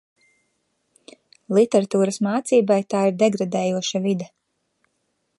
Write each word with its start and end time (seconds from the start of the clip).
Literatūras 1.57 2.17
mācībai 2.27 2.77
tā 2.93 3.01
ir 3.09 3.19
degradējoša 3.25 4.01
vide. 4.07 4.31